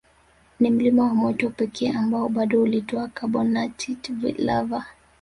[0.59, 4.85] Ni mlima wa moto pekee ambao bado hutoa carbonatite lava